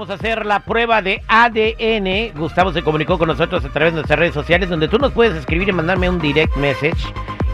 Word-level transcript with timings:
Vamos 0.00 0.12
a 0.12 0.14
hacer 0.14 0.46
la 0.46 0.60
prueba 0.60 1.02
de 1.02 1.20
ADN. 1.28 2.32
Gustavo 2.34 2.72
se 2.72 2.80
comunicó 2.82 3.18
con 3.18 3.28
nosotros 3.28 3.62
a 3.66 3.68
través 3.68 3.92
de 3.92 3.96
nuestras 3.96 4.18
redes 4.18 4.32
sociales, 4.32 4.70
donde 4.70 4.88
tú 4.88 4.96
nos 4.96 5.12
puedes 5.12 5.34
escribir 5.36 5.68
y 5.68 5.72
mandarme 5.72 6.08
un 6.08 6.18
direct 6.18 6.56
message. 6.56 6.96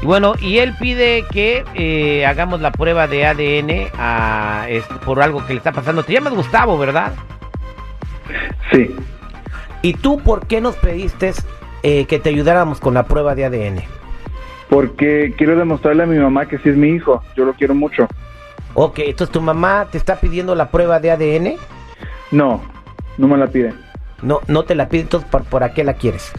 Y 0.01 0.07
bueno, 0.07 0.35
y 0.41 0.59
él 0.59 0.73
pide 0.79 1.25
que 1.33 1.65
eh, 1.75 2.25
hagamos 2.25 2.61
la 2.61 2.71
prueba 2.71 3.09
de 3.09 3.27
ADN 3.27 3.89
a, 3.99 4.67
es- 4.69 4.85
por 5.05 5.21
algo 5.23 5.45
que 5.45 5.55
le 5.55 5.59
está 5.59 5.73
pasando. 5.73 6.05
Te 6.05 6.13
llamas 6.13 6.35
Gustavo, 6.35 6.79
¿verdad? 6.79 7.15
Sí, 8.71 8.95
¿Y 9.83 9.95
tú 9.95 10.21
por 10.21 10.47
qué 10.47 10.61
nos 10.61 10.77
pediste 10.77 11.33
eh, 11.83 12.05
que 12.05 12.21
te 12.21 12.29
ayudáramos 12.29 12.79
con 12.79 12.95
la 12.95 13.03
prueba 13.07 13.35
de 13.35 13.45
ADN? 13.47 13.83
porque 14.69 15.35
quiero 15.37 15.57
demostrarle 15.57 16.05
a 16.05 16.07
mi 16.07 16.17
mamá 16.19 16.47
que 16.47 16.59
sí 16.59 16.69
es 16.69 16.77
mi 16.77 16.91
hijo. 16.91 17.25
Yo 17.37 17.45
lo 17.45 17.55
quiero 17.55 17.75
mucho. 17.75 18.07
Ok, 18.75 19.01
entonces 19.01 19.33
tu 19.33 19.41
mamá 19.41 19.89
te 19.91 19.99
está 19.99 20.15
pidiendo 20.21 20.55
la 20.55 20.71
prueba 20.71 21.01
de 21.01 21.11
ADN. 21.11 21.57
No, 22.31 22.61
no 23.19 23.29
me 23.29 23.37
la 23.37 23.47
pide. 23.47 23.73
No, 24.23 24.41
no 24.49 24.65
te 24.65 24.75
la 24.75 24.89
pide, 24.89 25.03
entonces 25.03 25.29
¿por, 25.29 25.71
qué 25.73 25.85
la 25.85 25.95
quieres? 25.95 26.33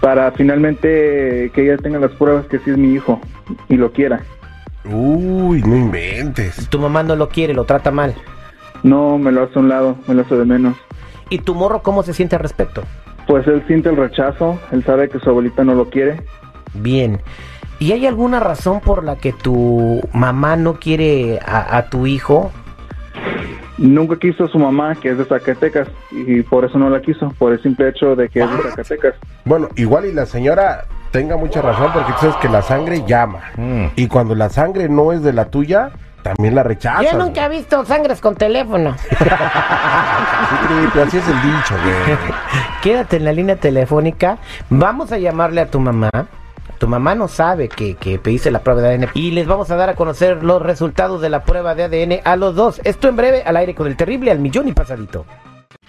Para 0.00 0.32
finalmente 0.32 1.50
que 1.54 1.62
ella 1.62 1.76
tenga 1.76 1.98
las 1.98 2.12
pruebas 2.12 2.46
que 2.46 2.58
sí 2.58 2.70
es 2.70 2.78
mi 2.78 2.94
hijo 2.94 3.20
y 3.68 3.76
lo 3.76 3.92
quiera. 3.92 4.22
Uy, 4.84 5.62
no 5.62 5.76
inventes. 5.76 6.68
Tu 6.68 6.78
mamá 6.78 7.02
no 7.02 7.16
lo 7.16 7.28
quiere, 7.28 7.52
lo 7.52 7.64
trata 7.64 7.90
mal. 7.90 8.14
No 8.82 9.18
me 9.18 9.30
lo 9.30 9.42
hace 9.42 9.58
a 9.58 9.62
un 9.62 9.68
lado, 9.68 9.98
me 10.06 10.14
lo 10.14 10.22
hace 10.22 10.36
de 10.36 10.44
menos. 10.46 10.76
¿Y 11.28 11.38
tu 11.38 11.54
morro 11.54 11.82
cómo 11.82 12.02
se 12.02 12.14
siente 12.14 12.36
al 12.36 12.42
respecto? 12.42 12.82
Pues 13.26 13.46
él 13.46 13.62
siente 13.66 13.90
el 13.90 13.96
rechazo, 13.96 14.58
él 14.72 14.82
sabe 14.84 15.08
que 15.08 15.20
su 15.20 15.28
abuelita 15.28 15.62
no 15.64 15.74
lo 15.74 15.90
quiere. 15.90 16.22
Bien. 16.74 17.20
¿Y 17.78 17.92
hay 17.92 18.06
alguna 18.06 18.40
razón 18.40 18.80
por 18.80 19.04
la 19.04 19.16
que 19.16 19.32
tu 19.32 20.00
mamá 20.12 20.56
no 20.56 20.74
quiere 20.74 21.38
a, 21.44 21.76
a 21.76 21.88
tu 21.90 22.06
hijo? 22.06 22.50
Nunca 23.80 24.16
quiso 24.18 24.44
a 24.44 24.48
su 24.48 24.58
mamá, 24.58 24.94
que 24.94 25.08
es 25.08 25.16
de 25.16 25.24
Zacatecas, 25.24 25.88
y 26.10 26.42
por 26.42 26.66
eso 26.66 26.78
no 26.78 26.90
la 26.90 27.00
quiso, 27.00 27.30
por 27.38 27.52
el 27.52 27.62
simple 27.62 27.88
hecho 27.88 28.14
de 28.14 28.28
que 28.28 28.40
es 28.40 28.50
de 28.50 28.62
Zacatecas. 28.70 29.14
Bueno, 29.46 29.68
igual 29.74 30.04
y 30.04 30.12
la 30.12 30.26
señora 30.26 30.84
tenga 31.10 31.38
mucha 31.38 31.62
razón 31.62 31.90
porque 31.94 32.12
tú 32.12 32.18
sabes 32.20 32.36
que 32.36 32.50
la 32.50 32.60
sangre 32.60 33.02
llama. 33.06 33.40
Y 33.96 34.06
cuando 34.06 34.34
la 34.34 34.50
sangre 34.50 34.90
no 34.90 35.12
es 35.12 35.22
de 35.22 35.32
la 35.32 35.46
tuya, 35.46 35.92
también 36.22 36.54
la 36.54 36.62
rechazas. 36.62 37.10
Yo 37.10 37.18
nunca 37.18 37.46
he 37.46 37.48
visto 37.48 37.82
sangres 37.86 38.20
con 38.20 38.34
teléfono. 38.34 38.90
así 41.02 41.16
es 41.16 41.26
el 41.26 41.42
dicho, 41.42 41.74
güey. 41.82 42.18
Quédate 42.82 43.16
en 43.16 43.24
la 43.24 43.32
línea 43.32 43.56
telefónica. 43.56 44.36
Vamos 44.68 45.10
a 45.12 45.18
llamarle 45.18 45.62
a 45.62 45.70
tu 45.70 45.80
mamá. 45.80 46.10
Tu 46.80 46.88
mamá 46.88 47.14
no 47.14 47.28
sabe 47.28 47.68
que, 47.68 47.94
que 47.96 48.18
pediste 48.18 48.50
la 48.50 48.60
prueba 48.60 48.80
de 48.80 48.94
ADN 48.94 49.10
y 49.12 49.32
les 49.32 49.46
vamos 49.46 49.70
a 49.70 49.76
dar 49.76 49.90
a 49.90 49.94
conocer 49.94 50.42
los 50.42 50.62
resultados 50.62 51.20
de 51.20 51.28
la 51.28 51.44
prueba 51.44 51.74
de 51.74 51.84
ADN 51.84 52.20
a 52.24 52.36
los 52.36 52.54
dos. 52.54 52.80
Esto 52.84 53.08
en 53.08 53.16
breve 53.16 53.42
al 53.42 53.58
aire 53.58 53.74
con 53.74 53.86
el 53.86 53.98
terrible 53.98 54.30
al 54.30 54.38
millón 54.38 54.66
y 54.66 54.72
pasadito. 54.72 55.26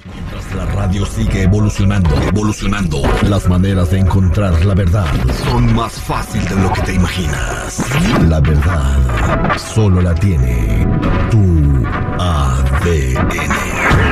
Mientras 0.04 0.54
la 0.54 0.66
radio 0.76 1.06
sigue 1.06 1.44
evolucionando, 1.44 2.10
evolucionando, 2.24 3.02
las 3.30 3.48
maneras 3.48 3.90
de 3.92 4.00
encontrar 4.00 4.66
la 4.66 4.74
verdad 4.74 5.06
son 5.50 5.74
más 5.74 5.94
fácil 5.94 6.44
de 6.50 6.56
lo 6.58 6.74
que 6.74 6.82
te 6.82 6.94
imaginas. 6.96 7.86
La 8.28 8.42
verdad 8.42 9.58
solo 9.58 10.02
la 10.02 10.14
tiene 10.14 10.86
tu 11.30 11.88
ADN. 12.20 13.32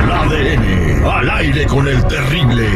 El 0.00 0.12
ADN 0.12 1.04
al 1.04 1.30
aire 1.30 1.66
con 1.66 1.86
el 1.86 2.02
terrible. 2.06 2.66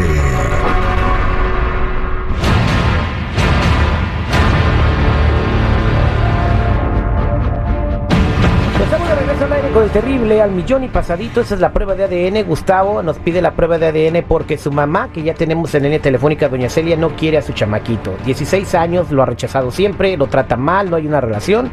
Terrible 9.88 10.40
al 10.42 10.50
millón 10.50 10.84
y 10.84 10.88
pasadito. 10.88 11.40
Esa 11.40 11.54
es 11.54 11.60
la 11.60 11.72
prueba 11.72 11.94
de 11.94 12.04
ADN. 12.04 12.46
Gustavo 12.46 13.02
nos 13.02 13.18
pide 13.18 13.42
la 13.42 13.52
prueba 13.52 13.78
de 13.78 13.86
ADN 13.88 14.24
porque 14.26 14.58
su 14.58 14.70
mamá, 14.72 15.10
que 15.12 15.22
ya 15.22 15.34
tenemos 15.34 15.74
en 15.74 15.84
línea 15.84 16.00
telefónica, 16.00 16.48
doña 16.48 16.68
Celia, 16.68 16.96
no 16.96 17.10
quiere 17.10 17.38
a 17.38 17.42
su 17.42 17.52
chamaquito. 17.52 18.14
16 18.24 18.74
años, 18.74 19.10
lo 19.10 19.22
ha 19.22 19.26
rechazado 19.26 19.70
siempre, 19.70 20.16
lo 20.16 20.26
trata 20.26 20.56
mal, 20.56 20.90
no 20.90 20.96
hay 20.96 21.06
una 21.06 21.20
relación. 21.20 21.70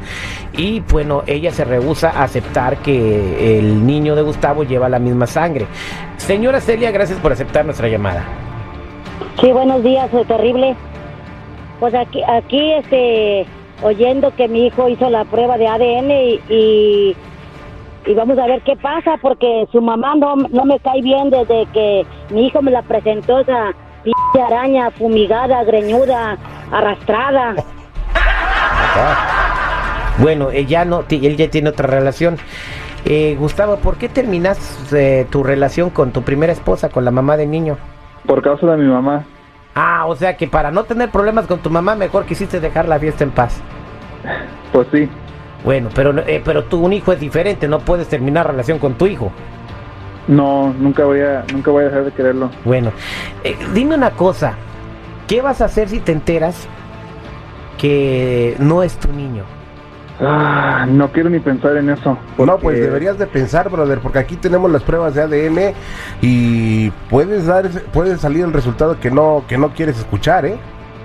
Y 0.54 0.82
bueno, 0.82 1.24
ella 1.28 1.52
se 1.52 1.64
rehúsa 1.64 2.10
a 2.10 2.24
aceptar 2.24 2.78
que 2.78 3.60
el 3.60 3.86
niño 3.86 4.16
de 4.16 4.22
Gustavo 4.22 4.64
lleva 4.64 4.90
la 4.90 5.00
misma 5.00 5.28
sangre. 5.28 5.68
Señora 6.18 6.62
Celia, 6.62 6.92
gracias 6.92 7.20
por 7.20 7.32
aceptar 7.32 7.66
nuestra 7.66 7.88
llamada. 7.88 8.24
Sí, 9.40 9.52
buenos 9.52 9.84
días, 9.84 10.10
soy 10.12 10.26
terrible. 10.26 10.76
Pues 11.80 11.96
aquí, 11.96 12.22
aquí, 12.24 12.74
este, 12.74 13.46
oyendo 13.82 14.34
que 14.36 14.48
mi 14.48 14.68
hijo 14.68 14.88
hizo 14.88 15.10
la 15.10 15.26
prueba 15.26 15.58
de 15.58 15.68
ADN 15.68 16.12
y, 16.50 17.16
y 18.06 18.14
vamos 18.14 18.38
a 18.40 18.46
ver 18.48 18.62
qué 18.64 18.76
pasa, 18.76 19.18
porque 19.22 19.68
su 19.72 19.82
mamá 19.82 20.16
no, 20.16 20.36
no 20.36 20.66
me 20.66 20.80
cae 20.80 21.02
bien 21.02 21.30
desde 21.30 21.66
que 21.74 22.06
mi 22.30 22.48
hijo 22.48 22.62
me 22.62 22.72
la 22.72 22.82
presentó 22.82 23.40
esa 23.40 23.72
pinche 24.04 24.42
araña 24.46 24.90
fumigada, 24.92 25.64
greñuda, 25.64 26.38
arrastrada. 26.72 27.56
Bueno, 30.18 30.52
ella 30.52 30.86
no, 30.86 31.00
ti- 31.04 31.26
él 31.26 31.38
ya 31.38 31.50
tiene 31.50 31.70
otra 31.70 31.88
relación. 31.88 32.38
Eh, 33.06 33.36
Gustavo, 33.40 33.78
¿por 33.78 33.98
qué 33.98 34.10
terminaste 34.10 35.22
eh, 35.22 35.26
tu 35.26 35.44
relación 35.44 35.90
con 35.90 36.12
tu 36.12 36.22
primera 36.22 36.54
esposa, 36.54 36.90
con 36.90 37.04
la 37.06 37.12
mamá 37.12 37.38
del 37.38 37.50
niño? 37.50 37.78
Por 38.28 38.42
causa 38.44 38.68
de 38.68 38.78
mi 38.78 38.88
mamá. 38.92 39.24
Ah, 39.74 40.06
o 40.08 40.16
sea 40.16 40.36
que 40.38 40.48
para 40.48 40.70
no 40.70 40.84
tener 40.84 41.10
problemas 41.10 41.48
con 41.48 41.60
tu 41.60 41.70
mamá, 41.70 41.96
mejor 41.96 42.26
quisiste 42.26 42.60
dejar 42.60 42.88
la 42.88 43.00
fiesta 43.00 43.24
en 43.24 43.32
paz. 43.32 43.62
Pues 44.72 44.88
sí, 44.92 45.10
Bueno, 45.64 45.90
pero 45.94 46.18
eh, 46.28 46.42
pero 46.44 46.64
tú 46.66 46.80
un 46.80 46.94
hijo 46.94 47.12
es 47.14 47.20
diferente, 47.20 47.68
no 47.68 47.80
puedes 47.80 48.08
terminar 48.08 48.48
relación 48.48 48.80
con 48.80 48.96
tu 48.96 49.06
hijo. 49.08 49.32
no, 50.28 50.74
nunca 50.80 51.04
voy 51.06 51.22
a, 51.22 51.44
nunca 51.52 51.72
voy 51.72 51.84
a 51.84 51.88
dejar 51.88 52.06
de 52.06 52.12
quererlo. 52.12 52.50
Bueno, 52.64 52.92
eh, 53.44 53.58
dime 53.74 53.96
una 53.96 54.12
cosa, 54.12 54.54
¿qué 55.28 55.42
vas 55.42 55.62
a 55.62 55.66
hacer 55.66 55.90
si 55.90 56.00
te 56.00 56.12
enteras 56.12 56.68
que 57.78 58.56
no 58.60 58.84
es 58.84 58.98
tu 58.98 59.12
niño? 59.12 59.44
Ah, 60.24 60.86
no 60.88 61.12
quiero 61.12 61.30
ni 61.32 61.40
pensar 61.40 61.76
en 61.78 61.90
eso. 61.90 62.16
No, 62.38 62.58
pues 62.60 62.80
deberías 62.80 63.18
de 63.18 63.26
pensar, 63.26 63.70
brother, 63.70 64.00
porque 64.00 64.20
aquí 64.20 64.36
tenemos 64.36 64.70
las 64.72 64.84
pruebas 64.84 65.16
de 65.16 65.24
ADN 65.24 65.74
y 66.22 66.92
puedes 67.10 67.48
dar, 67.48 67.68
puede 67.92 68.18
salir 68.18 68.46
el 68.46 68.54
resultado 68.54 69.00
que 69.00 69.10
no, 69.10 69.44
que 69.48 69.58
no 69.58 69.70
quieres 69.70 69.98
escuchar, 69.98 70.46
¿eh? 70.46 70.58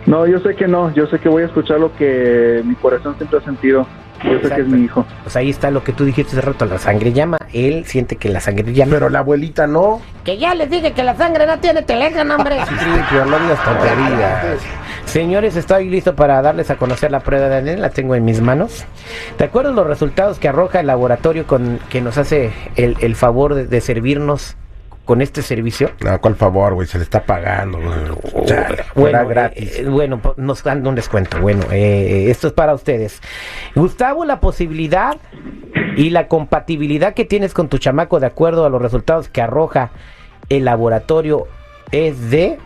No, 0.05 0.27
yo 0.27 0.39
sé 0.41 0.55
que 0.55 0.69
no, 0.69 0.93
yo 0.93 1.07
sé 1.07 1.19
que 1.19 1.31
voy 1.31 1.45
a 1.45 1.47
escuchar 1.47 1.81
lo 1.81 1.97
que 1.97 2.63
mi 2.65 2.75
corazón 2.75 3.17
siempre 3.17 3.39
ha 3.39 3.43
sentido. 3.43 3.87
Yo 4.31 4.41
sé 4.41 4.55
que 4.55 4.61
es 4.61 4.67
mi 4.67 4.85
hijo. 4.85 5.05
Pues 5.23 5.37
ahí 5.37 5.51
está 5.51 5.71
lo 5.71 5.83
que 5.85 5.93
tú 5.93 6.05
dijiste 6.05 6.33
hace 6.33 6.41
rato, 6.41 6.65
la 6.67 6.79
sangre 6.79 7.13
llama, 7.13 7.39
él 7.53 7.85
siente 7.87 8.17
que 8.17 8.29
la 8.29 8.41
sangre 8.41 8.73
llama. 8.73 8.93
Pero 8.93 9.09
la 9.09 9.21
abuelita 9.21 9.67
no. 9.67 10.01
que 10.25 10.39
ya 10.39 10.55
les 10.55 10.71
dije 10.71 10.93
que 10.93 11.03
la 11.03 11.17
sangre 11.17 11.47
no 11.47 11.59
tiene 11.59 11.83
teléfono, 11.83 12.37
hombre. 12.37 12.57
No 12.57 13.39
digas 13.39 13.65
tonterías. 13.65 14.59
Señores, 15.07 15.57
estoy 15.57 15.89
listo 15.89 16.17
para 16.17 16.43
darles 16.43 16.71
a 16.71 16.77
conocer 16.77 17.11
la 17.11 17.21
prueba 17.21 17.49
de 17.49 17.57
ADN, 17.57 17.81
la 17.81 17.91
tengo 17.91 18.15
en 18.17 18.25
mis 18.25 18.41
manos. 18.41 18.85
¿Te 19.37 19.45
acuerdas 19.45 19.75
los 19.75 19.87
resultados 19.87 20.39
que 20.39 20.49
arroja 20.49 20.81
el 20.81 20.89
laboratorio 20.89 21.47
con 21.47 21.79
que 21.89 22.01
nos 22.01 22.19
hace 22.19 22.51
el, 22.75 22.97
el 23.01 23.15
favor 23.15 23.55
de, 23.55 23.67
de 23.67 23.81
servirnos 23.81 24.57
con 25.07 25.23
este 25.23 25.41
servicio? 25.41 25.93
No, 26.05 26.21
¿cuál 26.21 26.35
favor, 26.37 26.75
güey? 26.75 26.87
Se 26.87 26.99
le 26.99 27.05
está 27.05 27.23
pagando, 27.25 27.79
güey. 27.81 28.45
Chale, 28.47 28.83
fuera 28.95 29.25
gratis. 29.25 29.79
eh, 29.79 29.87
bueno, 29.89 30.21
po- 30.21 30.35
nos 30.37 30.63
dan 30.63 30.87
un 30.87 30.95
descuento. 30.95 31.41
Bueno, 31.41 31.63
eh, 31.73 32.31
esto 32.31 32.49
es 32.49 32.53
para 32.53 32.75
ustedes. 32.75 33.23
Gustavo, 33.75 34.25
la 34.27 34.41
posibilidad 34.41 35.17
y 35.97 36.11
la 36.11 36.29
compatibilidad 36.29 37.15
que 37.15 37.25
tienes 37.25 37.55
con 37.55 37.69
tu 37.69 37.79
chamaco 37.79 38.21
de 38.21 38.27
acuerdo 38.27 38.67
a 38.67 38.69
los 38.69 38.83
resultados 38.83 39.31
que 39.31 39.41
arroja 39.41 39.91
el 40.51 40.65
laboratorio 40.67 41.47
es 41.93 42.31
de... 42.31 42.59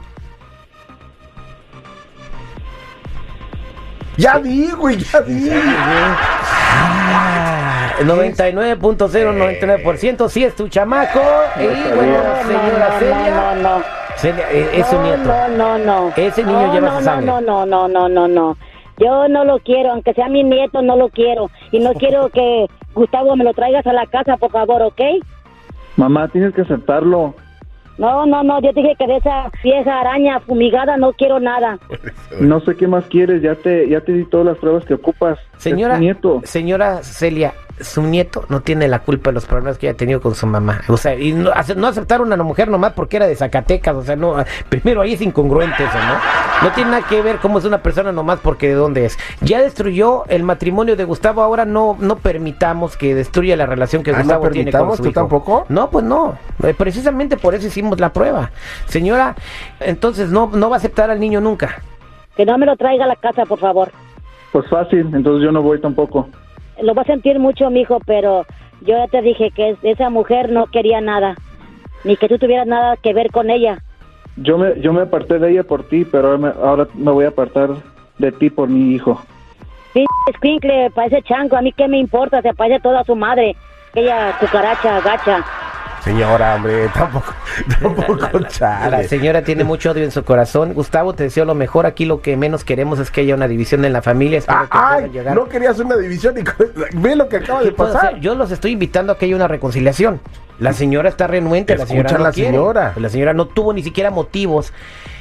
Ya 4.17 4.39
di, 4.39 4.71
güey, 4.73 4.99
ya 4.99 5.21
di. 5.23 5.51
Ah, 8.01 8.05
99.099% 8.05 10.29
sí 10.29 10.45
es 10.45 10.55
tu 10.57 10.69
chamaco. 10.69 11.21
Y 11.57 11.67
bueno, 11.95 12.19
señora 12.47 12.99
Celia, 12.99 13.31
no, 13.31 13.55
no, 13.57 13.79
no. 13.79 13.85
Celia, 14.17 14.45
eh, 14.51 14.71
es 14.75 14.87
su 14.87 15.01
nieto. 15.03 15.25
No, 15.25 15.49
no, 15.49 15.79
no. 15.79 16.13
Ese 16.17 16.43
niño 16.45 16.67
no, 16.67 16.73
lleva 16.73 16.89
no, 16.89 16.95
su 16.95 17.01
no, 17.01 17.05
sangre. 17.05 17.27
No, 17.27 17.41
no, 17.41 17.67
no, 17.67 17.89
no, 17.89 18.09
no, 18.09 18.29
no. 18.29 18.57
Yo 18.99 19.29
no 19.29 19.45
lo 19.45 19.59
quiero, 19.61 19.91
aunque 19.93 20.13
sea 20.15 20.29
mi 20.29 20.43
nieto, 20.45 20.83
no 20.83 20.97
lo 20.97 21.09
quiero. 21.09 21.51
Y 21.73 21.79
no 21.81 21.93
quiero 21.95 22.29
que 22.31 22.67
Gustavo 22.95 23.37
me 23.37 23.45
lo 23.45 23.53
traigas 23.55 23.87
a 23.87 23.93
la 23.93 24.07
casa, 24.07 24.37
por 24.37 24.51
favor, 24.51 24.83
¿ok? 24.83 25.01
Mamá, 25.97 26.29
tienes 26.29 26.55
que 26.55 26.63
aceptarlo. 26.63 27.35
No, 27.99 28.25
no, 28.25 28.43
no, 28.43 28.61
yo 28.63 28.73
dije 28.73 28.95
que 28.99 29.07
de 29.07 29.19
esa 29.19 29.51
vieja 29.63 30.01
araña 30.01 30.41
fumigada 30.41 30.97
no 30.97 31.13
quiero 31.13 31.39
nada. 31.39 31.79
No 32.41 32.61
sé 32.61 32.75
qué 32.75 32.87
más 32.87 33.05
quieres, 33.07 33.43
ya 33.43 33.55
te, 33.57 33.87
ya 33.91 34.01
te 34.01 34.13
di 34.13 34.25
todas 34.25 34.47
las 34.47 34.57
pruebas 34.57 34.87
que 34.87 34.95
ocupas. 34.95 35.39
Señora, 35.59 35.99
nieto. 35.99 36.41
señora 36.45 37.03
Celia, 37.03 37.53
su 37.81 38.03
nieto 38.03 38.45
no 38.49 38.61
tiene 38.61 38.89
la 38.89 39.01
culpa 39.01 39.31
de 39.31 39.35
los 39.35 39.47
problemas 39.47 39.79
que 39.79 39.89
haya 39.89 39.97
tenido 39.97 40.21
con 40.21 40.35
su 40.35 40.47
mamá. 40.47 40.81
O 40.89 40.97
sea, 40.97 41.15
y 41.15 41.33
no, 41.33 41.51
no 41.77 41.87
aceptaron 41.87 42.33
a 42.33 42.37
la 42.37 42.43
mujer 42.43 42.69
nomás 42.69 42.93
porque 42.93 43.17
era 43.17 43.27
de 43.27 43.37
Zacatecas. 43.37 43.95
O 43.97 44.03
sea, 44.03 44.17
no, 44.17 44.37
primero 44.69 45.01
ahí 45.01 45.15
es 45.15 45.21
incongruente 45.21 45.83
eso, 45.85 45.99
¿no? 45.99 46.69
No 46.69 46.75
tiene 46.75 46.91
nada 46.93 47.07
que 47.09 47.23
ver 47.23 47.39
cómo 47.39 47.59
es 47.59 47.65
una 47.65 47.83
persona 47.83 48.13
nomás 48.13 48.39
porque 48.41 48.69
de 48.69 48.75
dónde 48.75 49.07
es. 49.07 49.19
Ya 49.41 49.61
destruyó 49.61 50.25
el 50.29 50.43
matrimonio 50.43 50.97
de 50.97 51.05
Gustavo, 51.05 51.43
ahora 51.43 51.65
no, 51.65 51.97
no 52.01 52.17
permitamos 52.17 52.97
que 52.97 53.15
destruya 53.15 53.57
la 53.57 53.67
relación 53.67 54.03
que 54.03 54.11
Ah, 54.11 54.15
¿no 54.19 54.21
Gustavo 54.21 54.51
tiene 54.51 54.73
con 54.73 54.97
su 54.97 55.03
¿Tú 55.03 55.09
hijo. 55.11 55.15
tampoco? 55.21 55.67
No, 55.69 55.91
pues 55.91 56.05
no. 56.05 56.37
Eh, 56.63 56.75
Precisamente 56.77 57.37
por 57.37 57.55
eso 57.55 57.67
hicimos 57.67 57.99
la 58.01 58.13
prueba. 58.13 58.51
Señora, 58.87 59.35
entonces 59.81 60.31
no, 60.31 60.51
no 60.53 60.69
va 60.71 60.77
a 60.77 60.79
aceptar 60.79 61.11
al 61.11 61.21
niño 61.21 61.41
nunca. 61.41 61.83
Que 62.37 62.45
no 62.45 62.57
me 62.59 62.67
lo 62.67 62.77
traiga 62.77 63.05
a 63.05 63.09
la 63.09 63.17
casa, 63.17 63.45
por 63.47 63.59
favor. 63.59 63.91
Pues 64.53 64.69
fácil, 64.69 65.09
entonces 65.15 65.45
yo 65.45 65.53
no 65.53 65.63
voy 65.63 65.81
tampoco. 65.81 66.29
Lo 66.83 66.95
va 66.95 67.03
a 67.03 67.07
sentir 67.07 67.39
mucho, 67.39 67.71
mijo, 67.71 67.99
pero 68.07 68.45
yo 68.83 68.97
ya 68.97 69.07
te 69.09 69.23
dije 69.23 69.51
que 69.51 69.71
es- 69.71 69.79
esa 69.83 70.11
mujer 70.11 70.51
no 70.51 70.67
quería 70.67 71.01
nada. 71.01 71.37
Ni 72.05 72.17
que 72.17 72.29
tú 72.29 72.39
tuvieras 72.39 72.67
nada 72.67 72.97
que 72.97 73.13
ver 73.13 73.31
con 73.31 73.51
ella. 73.51 73.79
Yo 74.37 74.57
me, 74.57 74.81
yo 74.81 74.93
me 74.93 75.03
aparté 75.03 75.39
de 75.39 75.51
ella 75.51 75.65
por 75.65 75.89
ti, 75.89 76.05
pero 76.05 76.29
ahora 76.29 76.39
me, 76.39 76.49
ahora 76.49 76.87
me 76.95 77.11
voy 77.11 77.25
a 77.27 77.29
apartar 77.29 77.71
de 78.19 78.33
ti 78.33 78.49
por 78.49 78.69
mi 78.69 78.95
hijo. 78.95 79.21
Pinche 79.93 80.09
escuincle, 80.33 80.91
parece 80.91 81.21
chango. 81.23 81.57
A 81.57 81.63
mí 81.63 81.73
qué 81.73 81.89
me 81.89 81.99
importa, 81.99 82.41
se 82.41 82.55
parece 82.55 82.81
toda 82.81 83.05
su 83.05 83.15
madre. 83.17 83.57
Aquella 83.91 84.37
cucaracha, 84.39 85.01
gacha. 85.01 85.45
Señora, 86.05 86.55
hombre, 86.57 86.89
tampoco, 86.95 87.35
tampoco, 87.79 88.39
La 88.39 88.49
chale. 88.49 89.09
señora 89.09 89.43
tiene 89.43 89.65
mucho 89.65 89.91
odio 89.91 90.03
en 90.05 90.11
su 90.11 90.25
corazón. 90.25 90.73
Gustavo, 90.73 91.13
te 91.15 91.25
deseo 91.25 91.45
lo 91.45 91.55
mejor. 91.55 91.85
Aquí 91.87 92.05
lo 92.07 92.23
que 92.23 92.37
menos 92.37 92.65
queremos 92.65 92.99
es 92.99 93.11
que 93.11 93.21
haya 93.21 93.35
una 93.35 93.47
división 93.49 93.85
en 93.85 93.93
la 93.93 94.01
familia. 94.03 94.39
Espero 94.39 94.61
Ah, 94.71 94.97
que 94.99 95.05
ay, 95.05 95.11
llegar. 95.11 95.35
no 95.35 95.49
querías 95.49 95.79
una 95.79 95.97
división 95.97 96.35
y 96.39 96.43
ve 96.97 97.17
lo 97.17 97.29
que 97.29 97.37
acaba 97.37 97.61
¿Qué 97.61 97.67
de 97.67 97.73
pasar. 97.73 98.07
hacer? 98.07 98.21
Yo 98.21 98.35
los 98.35 98.51
estoy 98.51 98.73
invitando 98.73 99.13
a 99.13 99.19
que 99.19 99.27
haya 99.27 99.37
una 99.37 99.49
reconciliación. 99.49 100.21
La 100.59 100.73
señora 100.73 101.09
está 101.09 101.27
renuente, 101.27 101.77
la 101.77 101.87
señora 101.87 102.09
Escucha 102.09 102.19
no 102.19 102.25
a 102.25 102.29
la 102.29 102.33
quiere. 102.35 102.51
señora. 102.51 102.93
La 102.97 103.09
señora 103.09 103.33
no 103.35 103.47
tuvo 103.47 103.73
ni 103.73 103.83
siquiera 103.83 104.11
motivos. 104.11 104.73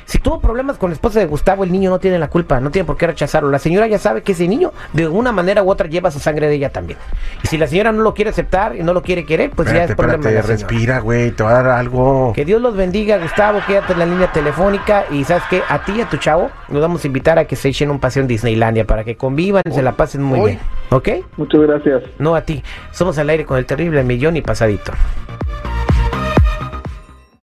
Si 0.10 0.18
tuvo 0.18 0.40
problemas 0.40 0.78
con 0.78 0.90
la 0.90 0.96
esposa 0.96 1.20
de 1.20 1.28
Gustavo, 1.28 1.64
el 1.64 1.72
niño 1.72 1.92
no 1.92 2.00
tiene 2.00 2.18
la 2.18 2.30
culpa, 2.30 2.60
no 2.60 2.72
tiene 2.72 2.84
por 2.84 2.98
qué 2.98 3.06
rechazarlo. 3.06 3.52
La 3.52 3.60
señora 3.60 3.86
ya 3.86 4.00
sabe 4.00 4.24
que 4.24 4.32
ese 4.32 4.48
niño, 4.48 4.74
de 4.92 5.08
una 5.08 5.32
manera 5.32 5.62
u 5.62 5.70
otra, 5.70 5.88
lleva 5.88 6.10
su 6.10 6.18
sangre 6.18 6.48
de 6.48 6.56
ella 6.56 6.72
también. 6.72 6.98
Y 7.44 7.48
si 7.48 7.60
la 7.60 7.68
señora 7.68 7.92
no 7.92 8.02
lo 8.02 8.16
quiere 8.16 8.32
aceptar 8.32 8.76
y 8.76 8.82
no 8.82 8.96
lo 8.96 9.04
quiere 9.04 9.24
querer, 9.24 9.52
pues 9.52 9.68
ya 9.68 9.84
Espérate, 9.84 9.92
es 9.92 9.96
problema 9.96 10.24
de 10.24 10.34
la 10.34 10.40
espérate, 10.40 10.64
respira, 10.64 11.00
güey, 11.00 11.30
te 11.30 11.44
va 11.44 11.52
a 11.52 11.54
dar 11.62 11.68
algo. 11.68 12.34
Que 12.34 12.44
Dios 12.44 12.60
los 12.60 12.76
bendiga, 12.76 13.20
Gustavo, 13.20 13.60
quédate 13.68 13.94
en 13.94 14.00
la 14.00 14.08
línea 14.08 14.32
telefónica 14.32 15.06
y 15.12 15.24
sabes 15.26 15.44
que 15.48 15.62
a 15.70 15.86
ti 15.86 15.92
y 15.98 16.02
a 16.02 16.10
tu 16.10 16.18
chavo 16.18 16.50
nos 16.70 16.82
vamos 16.82 17.04
a 17.04 17.08
invitar 17.08 17.38
a 17.38 17.46
que 17.46 17.56
se 17.56 17.70
echen 17.70 17.92
un 17.92 18.00
paseo 18.00 18.24
en 18.24 18.28
Disneylandia 18.28 18.86
para 18.86 19.04
que 19.04 19.16
convivan, 19.16 19.62
se 19.70 19.84
la 19.84 19.92
pasen 19.92 20.24
muy 20.24 20.40
Uy. 20.40 20.46
bien. 20.54 20.60
¿Ok? 20.90 21.10
Muchas 21.38 21.62
gracias. 21.62 22.02
No 22.18 22.34
a 22.34 22.42
ti. 22.42 22.64
Somos 22.90 23.20
al 23.20 23.30
aire 23.30 23.46
con 23.46 23.60
el 23.60 23.68
terrible 23.68 24.04
millón 24.04 24.38
y 24.38 24.42
pasadito. 24.42 24.92